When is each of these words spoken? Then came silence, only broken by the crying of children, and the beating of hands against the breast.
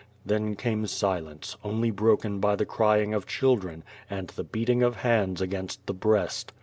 Then 0.25 0.55
came 0.55 0.87
silence, 0.87 1.57
only 1.63 1.91
broken 1.91 2.39
by 2.39 2.55
the 2.55 2.65
crying 2.65 3.13
of 3.13 3.27
children, 3.27 3.83
and 4.09 4.29
the 4.29 4.43
beating 4.43 4.81
of 4.81 4.95
hands 4.95 5.41
against 5.41 5.85
the 5.85 5.93
breast. 5.93 6.53